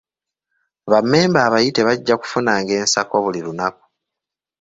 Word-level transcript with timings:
Bammemba 0.91 1.39
abayite 1.47 1.81
bajja 1.87 2.15
kufunanga 2.21 2.71
ensako 2.81 3.15
buli 3.23 3.39
lunaku. 3.45 3.83